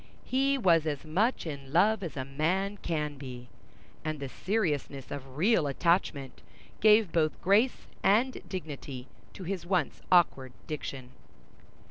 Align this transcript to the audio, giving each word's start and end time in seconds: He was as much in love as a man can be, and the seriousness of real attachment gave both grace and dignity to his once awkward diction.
He 0.25 0.57
was 0.57 0.87
as 0.87 1.05
much 1.05 1.45
in 1.45 1.71
love 1.71 2.01
as 2.01 2.17
a 2.17 2.25
man 2.25 2.77
can 2.77 3.19
be, 3.19 3.49
and 4.03 4.19
the 4.19 4.29
seriousness 4.29 5.11
of 5.11 5.37
real 5.37 5.67
attachment 5.67 6.41
gave 6.79 7.11
both 7.11 7.39
grace 7.39 7.85
and 8.01 8.41
dignity 8.49 9.05
to 9.33 9.43
his 9.43 9.63
once 9.63 10.01
awkward 10.11 10.53
diction. 10.65 11.11